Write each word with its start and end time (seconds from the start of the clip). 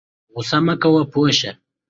غوسه 0.33 0.57
مه 0.65 0.75
کوه 0.81 1.03
پوه 1.11 1.31
شه 1.39 1.51